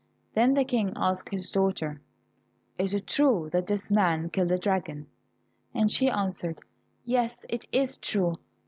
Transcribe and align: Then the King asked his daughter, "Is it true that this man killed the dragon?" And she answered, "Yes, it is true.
Then 0.33 0.55
the 0.55 0.65
King 0.65 0.93
asked 0.95 1.29
his 1.29 1.51
daughter, 1.51 2.01
"Is 2.79 2.95
it 2.95 3.05
true 3.05 3.49
that 3.51 3.67
this 3.67 3.91
man 3.91 4.31
killed 4.31 4.49
the 4.49 4.57
dragon?" 4.57 5.05
And 5.75 5.91
she 5.91 6.09
answered, 6.09 6.57
"Yes, 7.05 7.45
it 7.47 7.67
is 7.71 7.97
true. 7.97 8.39